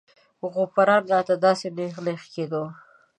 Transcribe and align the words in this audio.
غوپران 0.53 1.03
راته 1.13 1.35
داسې 1.45 1.67
نېغ 1.77 1.95
نېغ 2.05 2.21
کېدو. 2.33 2.63